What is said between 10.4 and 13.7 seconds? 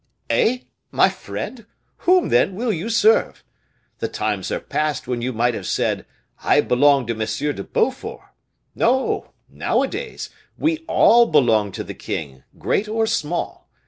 we all belong to the king, great or small.